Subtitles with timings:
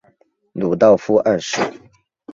[0.53, 1.61] 鲁道夫二世。